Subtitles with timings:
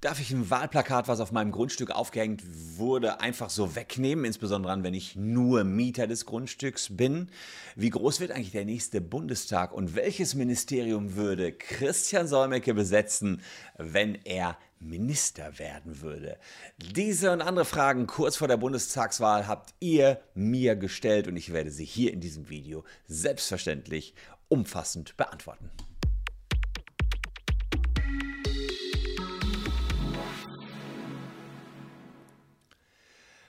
[0.00, 2.42] Darf ich ein Wahlplakat, was auf meinem Grundstück aufgehängt
[2.78, 7.28] wurde, einfach so wegnehmen, insbesondere wenn ich nur Mieter des Grundstücks bin?
[7.76, 13.42] Wie groß wird eigentlich der nächste Bundestag und welches Ministerium würde Christian Solmecke besetzen,
[13.76, 16.38] wenn er Minister werden würde?
[16.78, 21.70] Diese und andere Fragen kurz vor der Bundestagswahl habt ihr mir gestellt und ich werde
[21.70, 24.14] sie hier in diesem Video selbstverständlich
[24.48, 25.68] umfassend beantworten.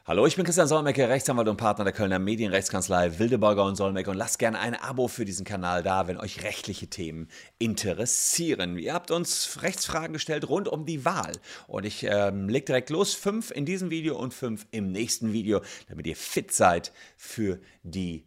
[0.04, 4.18] Hallo, ich bin Christian Solmecke, Rechtsanwalt und Partner der Kölner Medienrechtskanzlei Wildeborger und Solmecke und
[4.18, 7.28] lasst gerne ein Abo für diesen Kanal da, wenn euch rechtliche Themen
[7.60, 8.80] interessieren.
[8.80, 11.34] Ihr habt uns Rechtsfragen gestellt rund um die Wahl
[11.68, 13.14] und ich ähm, leg direkt los.
[13.14, 18.26] Fünf in diesem Video und fünf im nächsten Video, damit ihr fit seid für die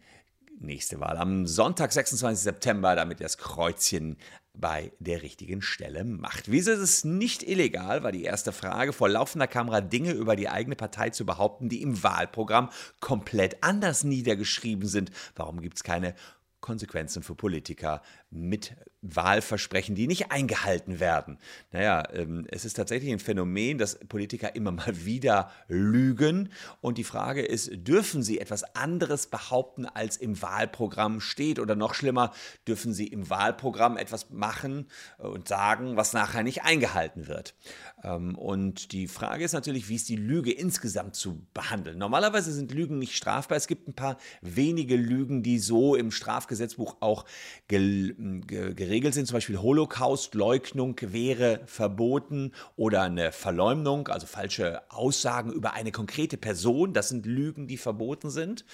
[0.60, 2.42] nächste Wahl am Sonntag, 26.
[2.42, 4.16] September, damit ihr das Kreuzchen
[4.54, 6.50] bei der richtigen Stelle macht.
[6.50, 10.48] Wieso ist es nicht illegal, war die erste Frage, vor laufender Kamera Dinge über die
[10.48, 15.10] eigene Partei zu behaupten, die im Wahlprogramm komplett anders niedergeschrieben sind?
[15.34, 16.14] Warum gibt es keine
[16.60, 21.38] Konsequenzen für Politiker mit Wahlversprechen, die nicht eingehalten werden.
[21.72, 26.50] Naja, ähm, es ist tatsächlich ein Phänomen, dass Politiker immer mal wieder lügen.
[26.80, 31.58] Und die Frage ist, dürfen sie etwas anderes behaupten, als im Wahlprogramm steht?
[31.58, 32.32] Oder noch schlimmer,
[32.66, 34.86] dürfen sie im Wahlprogramm etwas machen
[35.18, 37.54] und sagen, was nachher nicht eingehalten wird?
[38.02, 41.98] Ähm, und die Frage ist natürlich, wie ist die Lüge insgesamt zu behandeln?
[41.98, 43.58] Normalerweise sind Lügen nicht strafbar.
[43.58, 47.26] Es gibt ein paar wenige Lügen, die so im Strafgesetzbuch auch
[47.68, 49.26] geregelt geregelt sind.
[49.26, 56.92] Zum Beispiel Holocaust-Leugnung wäre verboten oder eine Verleumdung, also falsche Aussagen über eine konkrete Person.
[56.92, 58.64] Das sind Lügen, die verboten sind.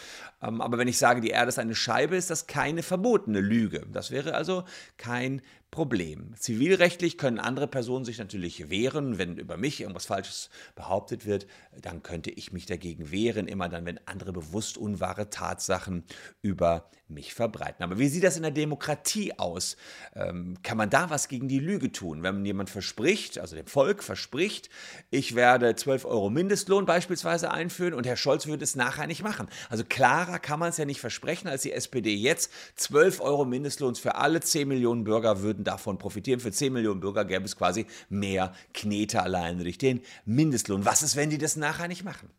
[0.43, 3.87] Ähm, aber wenn ich sage, die Erde ist eine Scheibe, ist das keine verbotene Lüge.
[3.91, 4.65] Das wäre also
[4.99, 6.35] kein Problem.
[6.37, 11.47] Zivilrechtlich können andere Personen sich natürlich wehren, wenn über mich irgendwas Falsches behauptet wird,
[11.81, 16.05] dann könnte ich mich dagegen wehren, immer dann, wenn andere bewusst unwahre Tatsachen
[16.43, 17.85] über mich verbreiten.
[17.85, 19.77] Aber wie sieht das in der Demokratie aus?
[20.15, 22.23] Ähm, kann man da was gegen die Lüge tun?
[22.23, 24.71] Wenn jemand verspricht, also dem Volk verspricht,
[25.11, 29.49] ich werde 12 Euro Mindestlohn beispielsweise einführen und Herr Scholz würde es nachher nicht machen.
[29.69, 33.99] Also klarer kann man es ja nicht versprechen, als die SPD jetzt 12 Euro Mindestlohns
[33.99, 36.41] für alle 10 Millionen Bürger würden davon profitieren.
[36.41, 40.85] Für 10 Millionen Bürger gäbe es quasi mehr Knete alleine durch den Mindestlohn.
[40.85, 42.31] Was ist, wenn die das nachher nicht machen?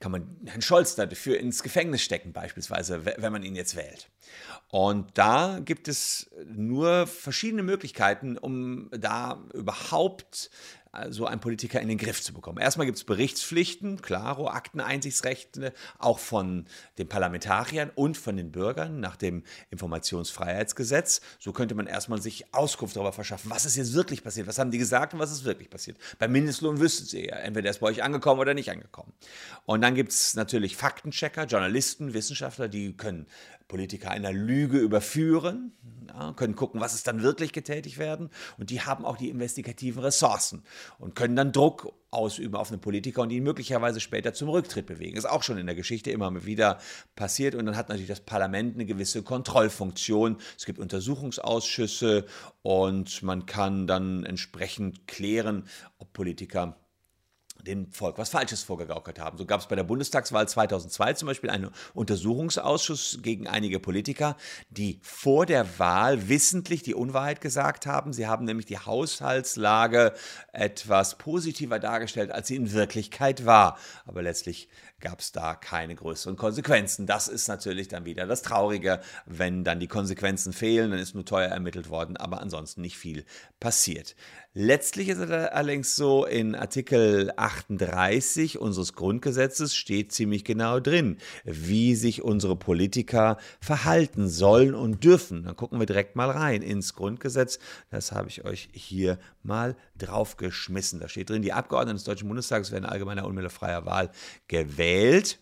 [0.00, 4.08] kann man Herrn Scholz dafür ins Gefängnis stecken, beispielsweise, wenn man ihn jetzt wählt.
[4.68, 10.50] Und da gibt es nur verschiedene Möglichkeiten, um da überhaupt
[11.10, 12.58] so ein Politiker in den Griff zu bekommen.
[12.58, 16.66] Erstmal gibt es Berichtspflichten, klaro, Akteneinsichtsrechte, auch von
[16.98, 21.20] den Parlamentariern und von den Bürgern nach dem Informationsfreiheitsgesetz.
[21.38, 24.70] So könnte man erstmal sich Auskunft darüber verschaffen, was ist jetzt wirklich passiert, was haben
[24.70, 25.98] die gesagt und was ist wirklich passiert.
[26.18, 29.12] Beim Mindestlohn wüssten sie ja, entweder ist bei euch angekommen oder nicht angekommen.
[29.64, 33.26] Und dann gibt es natürlich Faktenchecker, Journalisten, Wissenschaftler, die können
[33.68, 35.72] Politiker einer Lüge überführen,
[36.08, 38.30] ja, können gucken, was ist dann wirklich getätigt werden.
[38.56, 40.64] Und die haben auch die investigativen Ressourcen
[40.98, 45.16] und können dann Druck ausüben auf einen Politiker und ihn möglicherweise später zum Rücktritt bewegen.
[45.16, 46.78] Ist auch schon in der Geschichte immer wieder
[47.14, 47.54] passiert.
[47.54, 50.38] Und dann hat natürlich das Parlament eine gewisse Kontrollfunktion.
[50.56, 52.24] Es gibt Untersuchungsausschüsse
[52.62, 55.64] und man kann dann entsprechend klären,
[55.98, 56.76] ob Politiker
[57.68, 59.38] dem Volk was Falsches vorgegaukelt haben.
[59.38, 64.36] So gab es bei der Bundestagswahl 2002 zum Beispiel einen Untersuchungsausschuss gegen einige Politiker,
[64.70, 68.12] die vor der Wahl wissentlich die Unwahrheit gesagt haben.
[68.12, 70.14] Sie haben nämlich die Haushaltslage
[70.52, 73.78] etwas positiver dargestellt, als sie in Wirklichkeit war.
[74.06, 74.68] Aber letztlich
[75.00, 77.06] gab es da keine größeren Konsequenzen.
[77.06, 81.24] Das ist natürlich dann wieder das Traurige, wenn dann die Konsequenzen fehlen, dann ist nur
[81.24, 83.24] teuer ermittelt worden, aber ansonsten nicht viel
[83.60, 84.16] passiert.
[84.54, 91.94] Letztlich ist es allerdings so, in Artikel 38 unseres Grundgesetzes steht ziemlich genau drin, wie
[91.94, 95.44] sich unsere Politiker verhalten sollen und dürfen.
[95.44, 97.58] Dann gucken wir direkt mal rein ins Grundgesetz.
[97.90, 101.00] Das habe ich euch hier mal draufgeschmissen.
[101.00, 104.10] Da steht drin, die Abgeordneten des Deutschen Bundestages werden allgemeiner unmittelfreier Wahl
[104.46, 105.38] gewählt.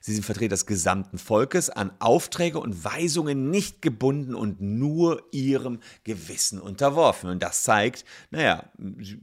[0.00, 5.80] Sie sind Vertreter des gesamten Volkes, an Aufträge und Weisungen nicht gebunden und nur ihrem
[6.04, 7.30] Gewissen unterworfen.
[7.30, 8.64] Und das zeigt, naja,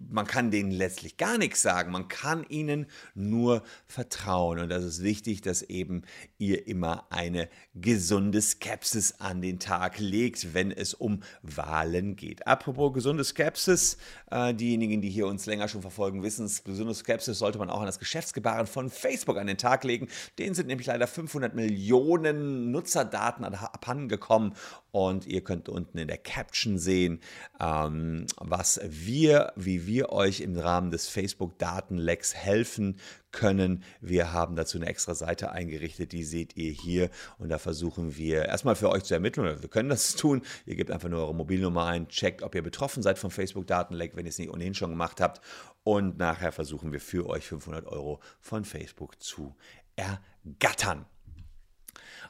[0.09, 4.59] man kann denen letztlich gar nichts sagen, man kann ihnen nur vertrauen.
[4.59, 6.03] Und das ist wichtig, dass eben
[6.37, 12.47] ihr immer eine gesunde Skepsis an den Tag legt, wenn es um Wahlen geht.
[12.47, 13.97] Apropos gesunde Skepsis,
[14.31, 17.85] äh, diejenigen, die hier uns länger schon verfolgen, wissen, gesunde Skepsis sollte man auch an
[17.85, 20.07] das Geschäftsgebaren von Facebook an den Tag legen.
[20.37, 24.53] Denen sind nämlich leider 500 Millionen Nutzerdaten abhandengekommen
[24.91, 27.19] und ihr könnt unten in der Caption sehen,
[27.59, 32.97] ähm, was wir, wie wir euch im Rahmen des Facebook-Datenlecks helfen
[33.31, 33.83] können.
[34.01, 37.09] Wir haben dazu eine extra Seite eingerichtet, die seht ihr hier.
[37.37, 40.41] Und da versuchen wir erstmal für euch zu ermitteln, wir können das tun.
[40.65, 44.25] Ihr gebt einfach nur eure Mobilnummer ein, checkt, ob ihr betroffen seid vom Facebook-Datenleck, wenn
[44.25, 45.41] ihr es nicht ohnehin schon gemacht habt.
[45.83, 49.55] Und nachher versuchen wir für euch 500 Euro von Facebook zu
[49.99, 51.05] ergattern.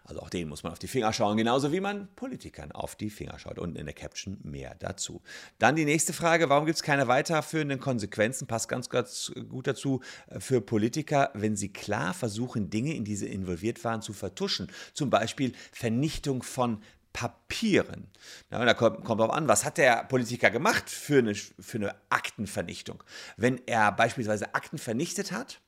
[0.10, 3.12] Also auch denen muss man auf die Finger schauen, genauso wie man Politikern auf die
[3.12, 3.60] Finger schaut.
[3.60, 5.22] Unten in der Caption mehr dazu.
[5.60, 8.48] Dann die nächste Frage, warum gibt es keine weiterführenden Konsequenzen?
[8.48, 13.16] Passt ganz, ganz gut dazu äh, für Politiker, wenn sie klar versuchen, Dinge, in die
[13.16, 14.72] sie involviert waren, zu vertuschen.
[14.94, 16.82] Zum Beispiel Vernichtung von
[17.14, 18.08] Papieren.
[18.52, 21.96] Ja, da kommt, kommt drauf an, was hat der Politiker gemacht für eine, für eine
[22.10, 23.04] Aktenvernichtung?
[23.38, 25.60] Wenn er beispielsweise Akten vernichtet hat,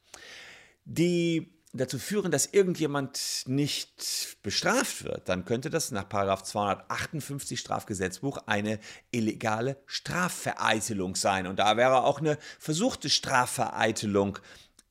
[0.86, 8.80] die dazu führen, dass irgendjemand nicht bestraft wird, dann könnte das nach 258 Strafgesetzbuch eine
[9.12, 11.48] illegale Strafvereitelung sein.
[11.48, 14.40] Und da wäre auch eine versuchte Strafvereitelung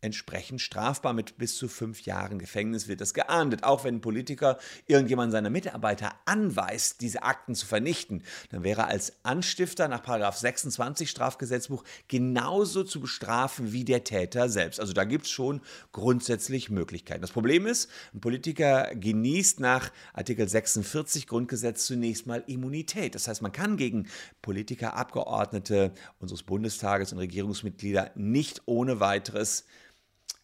[0.00, 3.64] entsprechend strafbar mit bis zu fünf Jahren Gefängnis wird das geahndet.
[3.64, 9.12] Auch wenn ein Politiker irgendjemand seiner Mitarbeiter anweist, diese Akten zu vernichten, dann wäre als
[9.22, 10.00] Anstifter nach
[10.34, 14.80] 26 Strafgesetzbuch genauso zu bestrafen wie der Täter selbst.
[14.80, 15.60] Also da gibt es schon
[15.92, 17.20] grundsätzlich Möglichkeiten.
[17.20, 23.14] Das Problem ist, ein Politiker genießt nach Artikel 46 Grundgesetz zunächst mal Immunität.
[23.14, 24.08] Das heißt, man kann gegen
[24.42, 29.64] Politiker, Abgeordnete unseres Bundestages und Regierungsmitglieder nicht ohne weiteres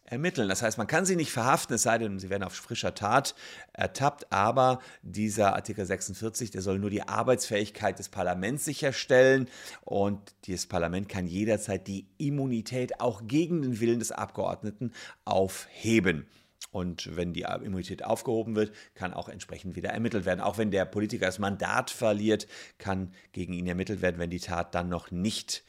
[0.07, 0.49] ermitteln.
[0.49, 3.35] Das heißt, man kann sie nicht verhaften, es sei denn, sie werden auf frischer Tat
[3.73, 9.49] ertappt, aber dieser Artikel 46, der soll nur die Arbeitsfähigkeit des Parlaments sicherstellen
[9.83, 14.93] und dieses Parlament kann jederzeit die Immunität auch gegen den Willen des Abgeordneten
[15.25, 16.25] aufheben.
[16.71, 20.41] Und wenn die Immunität aufgehoben wird, kann auch entsprechend wieder ermittelt werden.
[20.41, 22.45] Auch wenn der Politiker das Mandat verliert,
[22.77, 25.63] kann gegen ihn ermittelt werden, wenn die Tat dann noch nicht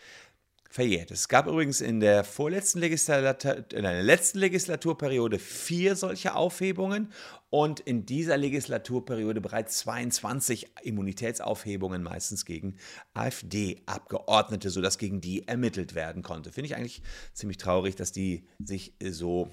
[0.69, 1.11] verjährt.
[1.11, 7.13] Es gab übrigens in der vorletzten Legislatur, in der letzten Legislaturperiode vier solche Aufhebungen
[7.51, 12.77] und in dieser Legislaturperiode bereits 22 Immunitätsaufhebungen, meistens gegen
[13.15, 16.53] AfD-Abgeordnete, sodass gegen die ermittelt werden konnte.
[16.53, 19.51] Finde ich eigentlich ziemlich traurig, dass die sich so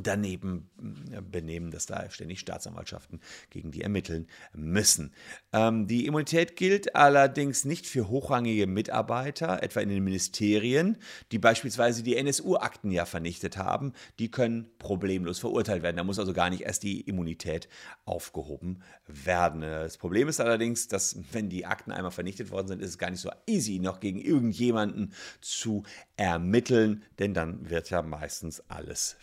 [0.00, 0.70] daneben
[1.12, 3.20] äh, benehmen, dass da ständig Staatsanwaltschaften
[3.50, 5.12] gegen die ermitteln müssen.
[5.52, 10.98] Ähm, die Immunität gilt allerdings nicht für hochrangige Mitarbeiter, etwa in den Ministerien,
[11.32, 13.92] die beispielsweise die NSU-Akten ja vernichtet haben.
[14.18, 15.96] Die können problemlos verurteilt werden.
[15.96, 17.68] Da muss also gar nicht erst die Immunität
[18.04, 19.60] aufgehoben werden.
[19.60, 23.10] Das Problem ist allerdings, dass wenn die Akten einmal vernichtet worden sind, ist es gar
[23.10, 25.84] nicht so easy, noch gegen irgendjemanden zu
[26.16, 29.16] ermitteln, denn dann wird ja meistens alles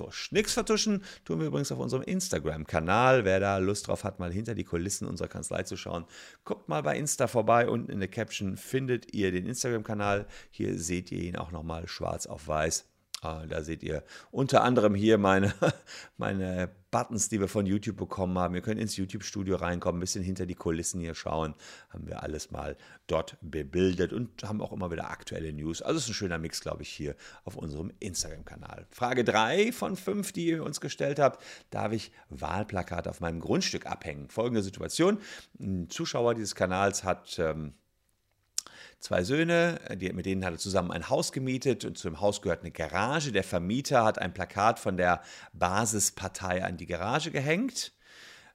[0.00, 0.32] vertuscht.
[0.32, 3.24] Nichts vertuschen tun wir übrigens auf unserem Instagram-Kanal.
[3.24, 6.04] Wer da Lust drauf hat, mal hinter die Kulissen unserer Kanzlei zu schauen,
[6.44, 7.68] guckt mal bei Insta vorbei.
[7.68, 10.26] Unten in der Caption findet ihr den Instagram-Kanal.
[10.50, 12.89] Hier seht ihr ihn auch nochmal schwarz auf weiß.
[13.22, 15.52] Ah, da seht ihr unter anderem hier meine,
[16.16, 18.54] meine Buttons, die wir von YouTube bekommen haben.
[18.54, 21.54] Ihr könnt ins YouTube-Studio reinkommen, ein bisschen hinter die Kulissen hier schauen.
[21.90, 25.82] Haben wir alles mal dort bebildet und haben auch immer wieder aktuelle News.
[25.82, 27.14] Also es ist ein schöner Mix, glaube ich, hier
[27.44, 28.86] auf unserem Instagram-Kanal.
[28.90, 31.44] Frage 3 von 5, die ihr uns gestellt habt.
[31.68, 34.30] Darf ich Wahlplakate auf meinem Grundstück abhängen?
[34.30, 35.18] Folgende Situation.
[35.58, 37.38] Ein Zuschauer dieses Kanals hat...
[37.38, 37.74] Ähm,
[38.98, 42.42] zwei Söhne, die, mit denen hat er zusammen ein Haus gemietet und zu dem Haus
[42.42, 43.32] gehört eine Garage.
[43.32, 45.22] Der Vermieter hat ein Plakat von der
[45.52, 47.92] Basispartei an die Garage gehängt.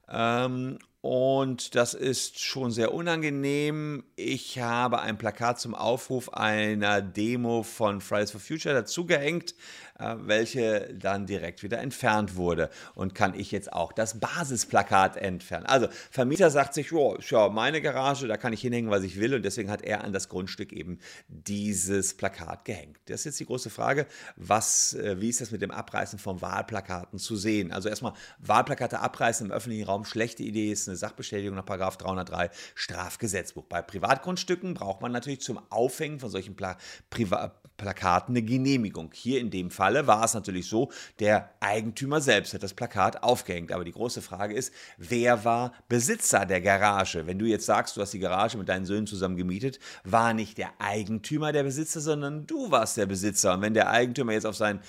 [0.08, 4.02] Ähm, und das ist schon sehr unangenehm.
[4.16, 9.54] Ich habe ein Plakat zum Aufruf einer Demo von Fridays for Future dazugehängt,
[10.00, 12.70] äh, welche dann direkt wieder entfernt wurde.
[12.96, 15.66] Und kann ich jetzt auch das Basisplakat entfernen.
[15.66, 19.32] Also Vermieter sagt sich, oh, schau, meine Garage, da kann ich hinhängen, was ich will.
[19.32, 20.98] Und deswegen hat er an das Grundstück eben
[21.28, 22.98] dieses Plakat gehängt.
[23.06, 26.42] Das ist jetzt die große Frage, was, äh, wie ist das mit dem Abreißen von
[26.42, 27.70] Wahlplakaten zu sehen?
[27.70, 32.50] Also erstmal Wahlplakate abreißen im öffentlichen Raum, schlechte Idee ist eine eine Sachbestätigung nach 303
[32.74, 33.64] Strafgesetzbuch.
[33.64, 36.76] Bei Privatgrundstücken braucht man natürlich zum Aufhängen von solchen Pla
[37.10, 39.10] Priva Plakaten eine Genehmigung.
[39.12, 43.70] Hier in dem Falle war es natürlich so, der Eigentümer selbst hat das Plakat aufgehängt.
[43.70, 47.26] Aber die große Frage ist, wer war Besitzer der Garage?
[47.26, 50.58] Wenn du jetzt sagst, du hast die Garage mit deinen Söhnen zusammen gemietet, war nicht
[50.58, 53.54] der Eigentümer der Besitzer, sondern du warst der Besitzer.
[53.54, 54.80] Und wenn der Eigentümer jetzt auf sein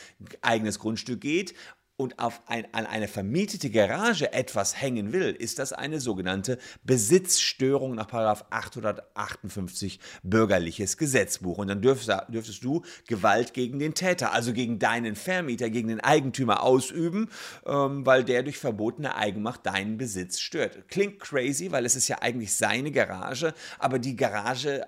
[0.42, 1.54] eigenes Grundstück geht
[1.98, 7.96] und auf ein, an eine vermietete Garage etwas hängen will, ist das eine sogenannte Besitzstörung
[7.96, 11.58] nach 858 Bürgerliches Gesetzbuch.
[11.58, 16.00] Und dann dürftest, dürftest du Gewalt gegen den Täter, also gegen deinen Vermieter, gegen den
[16.00, 17.30] Eigentümer ausüben,
[17.66, 20.88] ähm, weil der durch verbotene Eigenmacht deinen Besitz stört.
[20.90, 24.86] Klingt crazy, weil es ist ja eigentlich seine Garage, aber die Garage,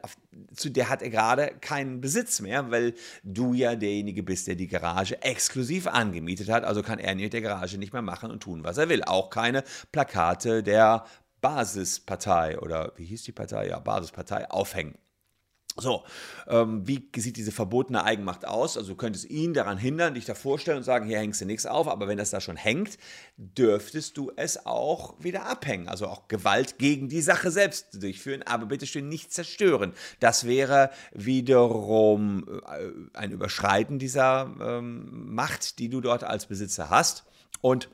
[0.55, 2.93] zu der hat er gerade keinen Besitz mehr, weil
[3.23, 6.63] du ja derjenige bist, der die Garage exklusiv angemietet hat.
[6.63, 9.03] Also kann er mit der Garage nicht mehr machen und tun, was er will.
[9.03, 11.05] Auch keine Plakate der
[11.41, 13.67] Basispartei oder wie hieß die Partei?
[13.67, 14.97] Ja, Basispartei aufhängen.
[15.81, 16.03] So,
[16.47, 18.77] ähm, wie sieht diese verbotene Eigenmacht aus?
[18.77, 21.65] Also du könntest ihn daran hindern, dich da vorstellen und sagen, hier hängst du nichts
[21.65, 22.97] auf, aber wenn das da schon hängt,
[23.37, 25.87] dürftest du es auch wieder abhängen.
[25.87, 29.93] Also auch Gewalt gegen die Sache selbst durchführen, aber bitte schön nicht zerstören.
[30.19, 37.25] Das wäre wiederum äh, ein Überschreiten dieser ähm, Macht, die du dort als Besitzer hast.
[37.61, 37.89] Und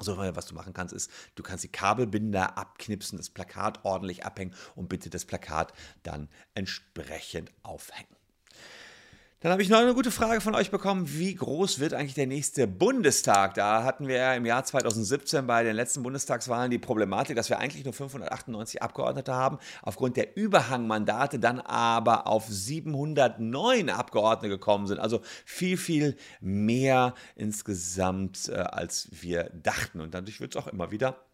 [0.00, 4.54] so, was du machen kannst, ist, du kannst die Kabelbinder abknipsen, das Plakat ordentlich abhängen
[4.74, 8.17] und bitte das Plakat dann entsprechend aufhängen.
[9.40, 11.04] Dann habe ich noch eine gute Frage von euch bekommen.
[11.16, 13.54] Wie groß wird eigentlich der nächste Bundestag?
[13.54, 17.60] Da hatten wir ja im Jahr 2017 bei den letzten Bundestagswahlen die Problematik, dass wir
[17.60, 24.98] eigentlich nur 598 Abgeordnete haben, aufgrund der Überhangmandate dann aber auf 709 Abgeordnete gekommen sind.
[24.98, 30.00] Also viel, viel mehr insgesamt, äh, als wir dachten.
[30.00, 31.27] Und dadurch wird es auch immer wieder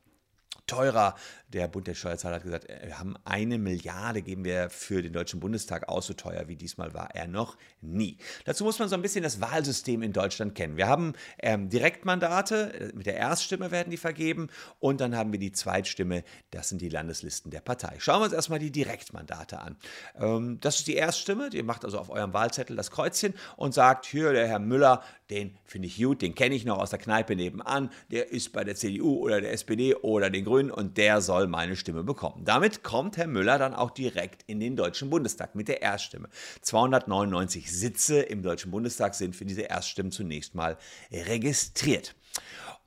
[0.66, 1.14] teurer.
[1.48, 5.12] Der Bund der Steuerzahler hat gesagt, äh, wir haben eine Milliarde, geben wir für den
[5.12, 8.18] Deutschen Bundestag aus, so teuer wie diesmal war er noch nie.
[8.44, 10.76] Dazu muss man so ein bisschen das Wahlsystem in Deutschland kennen.
[10.76, 14.48] Wir haben ähm, Direktmandate, äh, mit der Erststimme werden die vergeben
[14.80, 17.96] und dann haben wir die Zweitstimme, das sind die Landeslisten der Partei.
[17.98, 19.76] Schauen wir uns erstmal die Direktmandate an.
[20.18, 24.06] Ähm, das ist die Erststimme, ihr macht also auf eurem Wahlzettel das Kreuzchen und sagt,
[24.06, 27.36] hier der Herr Müller, den finde ich gut, den kenne ich noch aus der Kneipe
[27.36, 31.46] nebenan, der ist bei der CDU oder der SPD oder den Grünen und der soll
[31.46, 32.44] meine Stimme bekommen.
[32.44, 36.28] Damit kommt Herr Müller dann auch direkt in den Deutschen Bundestag mit der Erststimme.
[36.62, 40.76] 299 Sitze im Deutschen Bundestag sind für diese Erststimmen zunächst mal
[41.10, 42.14] registriert.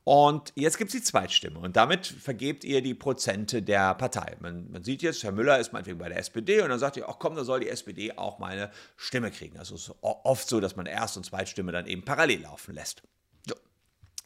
[0.04, 4.38] Und jetzt gibt es die Zweitstimme und damit vergebt ihr die Prozente der Partei.
[4.40, 7.10] Man, man, sieht jetzt, Herr Müller ist meinetwegen bei der SPD und dann sagt ihr,
[7.10, 9.60] ach komm, da soll die SPD auch meine Stimme kriegen.
[9.60, 13.04] Also es ist oft so, dass man Erst- und Zweitstimme dann eben parallel laufen lässt.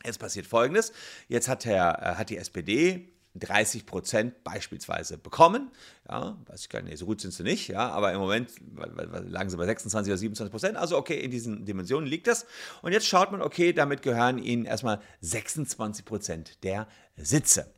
[0.05, 0.93] Jetzt passiert Folgendes.
[1.27, 5.71] Jetzt hat, Herr, äh, hat die SPD 30 Prozent beispielsweise bekommen.
[6.09, 9.49] Ja, weiß ich gar nicht, so gut sind sie nicht, ja, aber im Moment lagen
[9.49, 10.77] sie bei 26 oder 27 Prozent.
[10.77, 12.45] Also okay, in diesen Dimensionen liegt das.
[12.81, 17.73] Und jetzt schaut man, okay, damit gehören ihnen erstmal 26 Prozent der Sitze.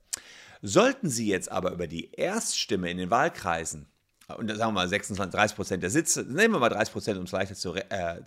[0.62, 3.88] Sollten sie jetzt aber über die Erststimme in den Wahlkreisen
[4.38, 7.26] und sagen wir mal 26, 30 Prozent der Sitze, nehmen wir mal 30 Prozent, um
[7.26, 8.22] es leichter zu, äh,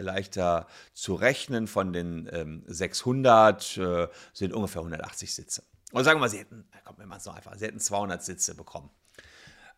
[0.00, 5.62] leichter zu rechnen, von den ähm, 600 äh, sind ungefähr 180 Sitze.
[5.92, 8.22] Und sagen wir mal, sie hätten, komm, wir machen es noch einfach, sie hätten 200
[8.22, 8.90] Sitze bekommen.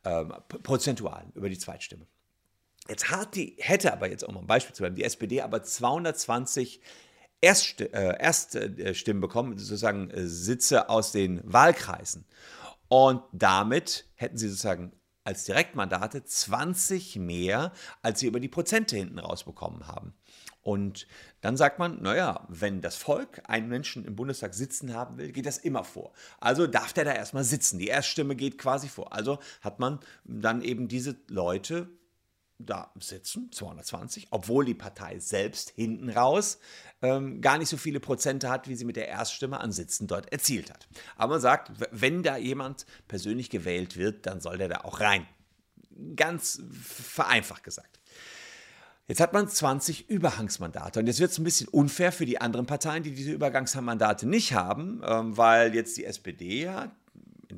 [0.05, 2.07] Ähm, prozentual über die Zweitstimme.
[2.89, 6.81] Jetzt hat die, hätte aber jetzt, um ein Beispiel zu bleiben, die SPD aber 220
[7.45, 12.25] Erstst, äh, Erststimmen bekommen, sozusagen äh, Sitze aus den Wahlkreisen.
[12.87, 14.93] Und damit hätten sie sozusagen
[15.25, 20.15] als Direktmandate 20 mehr, als sie über die Prozente hinten rausbekommen haben.
[20.63, 21.09] Und
[21.41, 25.47] dann sagt man, naja, wenn das Volk einen Menschen im Bundestag sitzen haben will, geht
[25.47, 26.13] das immer vor.
[26.41, 27.79] Also darf der da erstmal sitzen.
[27.79, 29.13] Die Erststimme geht quasi vor.
[29.13, 31.89] Also hat man dann eben diese Leute
[32.67, 36.59] da sitzen, 220, obwohl die Partei selbst hinten raus
[37.01, 40.31] ähm, gar nicht so viele Prozente hat, wie sie mit der Erststimme an Sitzen dort
[40.33, 40.89] erzielt hat.
[41.17, 45.27] Aber man sagt, wenn da jemand persönlich gewählt wird, dann soll der da auch rein.
[46.17, 47.92] Ganz vereinfacht gesagt.
[49.13, 52.65] Jetzt hat man 20 Überhangsmandate und jetzt wird es ein bisschen unfair für die anderen
[52.65, 56.91] Parteien, die diese Übergangsmandate nicht haben, ähm, weil jetzt die SPD ja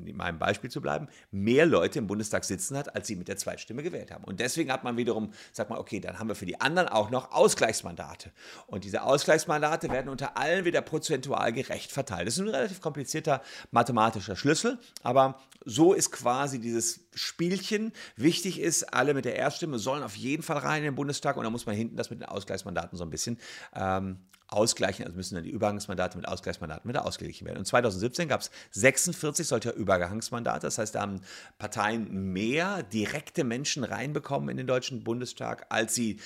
[0.05, 3.37] in meinem Beispiel zu bleiben, mehr Leute im Bundestag sitzen hat, als sie mit der
[3.37, 4.23] Zweitstimme gewählt haben.
[4.23, 7.09] Und deswegen hat man wiederum, sagt man, okay, dann haben wir für die anderen auch
[7.09, 8.31] noch Ausgleichsmandate.
[8.67, 12.27] Und diese Ausgleichsmandate werden unter allen wieder prozentual gerecht verteilt.
[12.27, 17.91] Das ist ein relativ komplizierter mathematischer Schlüssel, aber so ist quasi dieses Spielchen.
[18.15, 21.43] Wichtig ist, alle mit der Erststimme sollen auf jeden Fall rein in den Bundestag und
[21.43, 23.39] dann muss man hinten das mit den Ausgleichsmandaten so ein bisschen
[23.73, 27.59] ähm, ausgleichen, also müssen dann die Übergangsmandate mit Ausgleichsmandaten wieder ausgeglichen werden.
[27.59, 31.21] Und 2017 gab es 46 solcher Übergangsmandate, das heißt, da haben
[31.57, 36.19] Parteien mehr direkte Menschen reinbekommen in den Deutschen Bundestag, als sie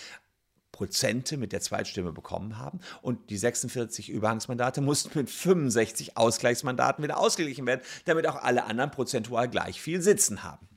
[0.72, 2.80] Prozente mit der Zweitstimme bekommen haben.
[3.02, 8.92] Und die 46 Überhangsmandate mussten mit 65 Ausgleichsmandaten wieder ausgeglichen werden, damit auch alle anderen
[8.92, 10.70] prozentual gleich viel sitzen haben.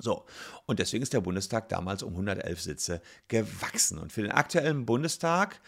[0.00, 0.24] So,
[0.66, 3.98] und deswegen ist der Bundestag damals um 111 Sitze gewachsen.
[3.98, 5.60] Und für den aktuellen Bundestag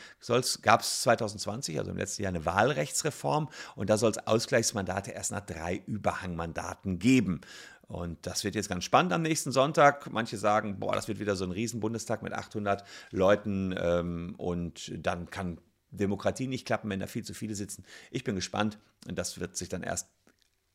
[0.62, 5.30] gab es 2020, also im letzten Jahr, eine Wahlrechtsreform und da soll es Ausgleichsmandate erst
[5.30, 7.40] nach drei Überhangmandaten geben.
[7.86, 10.10] Und das wird jetzt ganz spannend am nächsten Sonntag.
[10.10, 15.30] Manche sagen, boah, das wird wieder so ein Riesen-Bundestag mit 800 Leuten ähm, und dann
[15.30, 17.84] kann Demokratie nicht klappen, wenn da viel zu viele sitzen.
[18.10, 20.08] Ich bin gespannt und das wird sich dann erst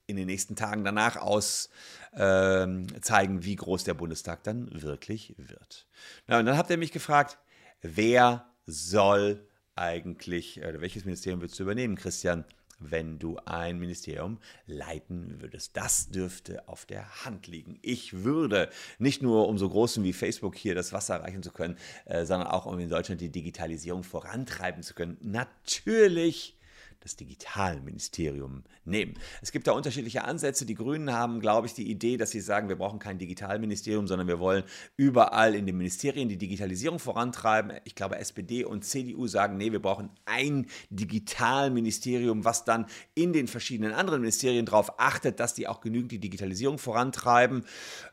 [0.08, 1.70] in den nächsten Tagen danach aus
[2.14, 2.68] äh,
[3.02, 5.88] zeigen, wie groß der Bundestag dann wirklich wird.
[6.28, 7.38] Na, und dann habt ihr mich gefragt,
[7.82, 12.46] wer soll eigentlich, oder welches Ministerium willst du übernehmen, Christian,
[12.80, 15.78] wenn du ein Ministerium leiten würdest?
[15.78, 17.78] Das dürfte auf der Hand liegen.
[17.82, 21.78] Ich würde nicht nur um so großen wie Facebook hier das Wasser reichen zu können,
[22.06, 25.18] äh, sondern auch um in Deutschland die Digitalisierung vorantreiben zu können.
[25.22, 26.58] Natürlich
[27.02, 29.16] das Digitalministerium nehmen.
[29.42, 30.68] Es gibt da unterschiedliche Ansätze.
[30.68, 34.28] Die Grünen haben, glaube ich, die Idee, dass sie sagen, wir brauchen kein Digitalministerium, sondern
[34.28, 34.64] wir wollen
[34.98, 37.74] überall in den Ministerien die Digitalisierung vorantreiben.
[37.86, 43.48] Ich glaube, SPD und CDU sagen, nee, wir brauchen ein Digitalministerium, was dann in den
[43.48, 47.66] verschiedenen anderen Ministerien darauf achtet, dass die auch genügend die Digitalisierung vorantreiben.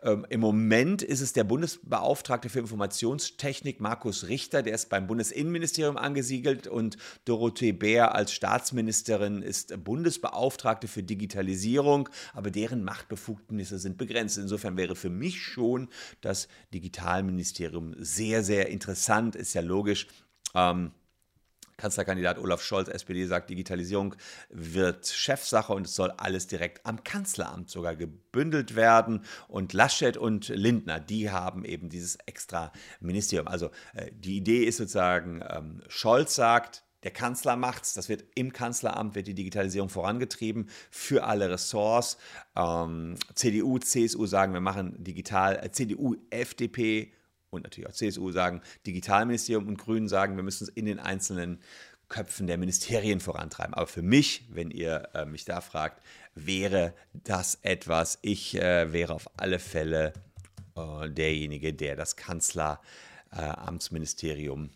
[0.03, 5.99] Ähm, Im Moment ist es der Bundesbeauftragte für Informationstechnik, Markus Richter, der ist beim Bundesinnenministerium
[5.99, 13.99] angesiedelt und Dorothee Bär als Staatsministerin Finanzministerin ist Bundesbeauftragte für Digitalisierung, aber deren Machtbefugnisse sind
[13.99, 14.39] begrenzt.
[14.39, 15.89] Insofern wäre für mich schon
[16.21, 20.07] das Digitalministerium sehr, sehr interessant, ist ja logisch.
[20.55, 20.93] Ähm,
[21.77, 24.15] Kanzlerkandidat Olaf Scholz, SPD, sagt, Digitalisierung
[24.49, 29.25] wird Chefsache und es soll alles direkt am Kanzleramt sogar gebündelt werden.
[29.49, 33.49] Und Laschet und Lindner, die haben eben dieses extra Ministerium.
[33.49, 37.95] Also äh, die Idee ist sozusagen, ähm, Scholz sagt, der Kanzler macht's.
[37.95, 42.19] Das wird im Kanzleramt wird die Digitalisierung vorangetrieben für alle Ressorts.
[42.57, 45.59] Ähm, CDU, CSU sagen, wir machen digital.
[45.63, 47.13] Äh, CDU, FDP
[47.51, 51.61] und natürlich auch CSU sagen Digitalministerium und Grünen sagen, wir müssen es in den einzelnen
[52.09, 53.75] Köpfen der Ministerien vorantreiben.
[53.75, 56.03] Aber für mich, wenn ihr äh, mich da fragt,
[56.35, 58.19] wäre das etwas.
[58.23, 60.15] Ich äh, wäre auf alle Fälle
[60.75, 64.71] äh, derjenige, der das Kanzleramtsministerium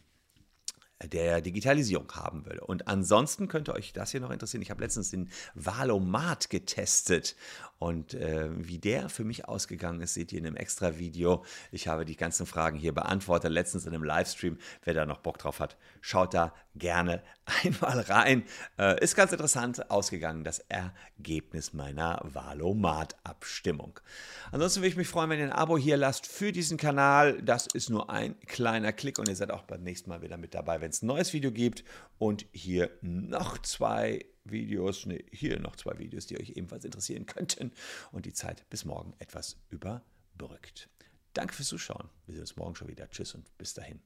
[1.09, 2.59] der Digitalisierung haben will.
[2.59, 4.63] Und ansonsten könnte euch das hier noch interessieren.
[4.63, 7.37] Ich habe letztens den Valomat getestet
[7.83, 11.45] und äh, wie der für mich ausgegangen ist, seht ihr in einem extra Video.
[11.73, 14.57] Ich habe die ganzen Fragen hier beantwortet, letztens in einem Livestream.
[14.85, 17.25] Wer da noch Bock drauf hat, schaut da gerne
[17.65, 18.45] einmal rein.
[18.79, 23.99] Äh, ist ganz interessant ausgegangen, das Ergebnis meiner Valomat-Abstimmung.
[24.53, 27.43] Ansonsten würde ich mich freuen, wenn ihr ein Abo hier lasst für diesen Kanal.
[27.43, 30.55] Das ist nur ein kleiner Klick und ihr seid auch beim nächsten Mal wieder mit
[30.55, 31.83] dabei, wenn es ein neues Video gibt.
[32.19, 37.73] Und hier noch zwei Videos, ne, hier noch zwei Videos, die euch ebenfalls interessieren könnten
[38.11, 40.89] und die Zeit bis morgen etwas überbrückt.
[41.33, 42.09] Danke fürs Zuschauen.
[42.27, 43.09] Wir sehen uns morgen schon wieder.
[43.09, 44.01] Tschüss und bis dahin.